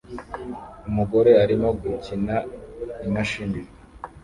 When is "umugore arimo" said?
0.89-1.67